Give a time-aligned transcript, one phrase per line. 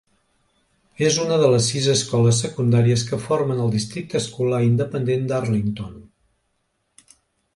[1.07, 6.01] És una de les sis escoles secundàries que formen el districte escolar independent d'Arlington.